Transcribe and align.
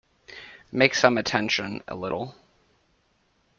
Make 0.71 0.95
some 0.95 1.19
attention 1.19 1.83
a 1.87 1.93
little. 1.93 2.33